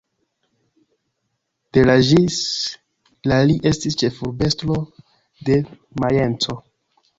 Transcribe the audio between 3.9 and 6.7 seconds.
ĉefurbestro de Majenco.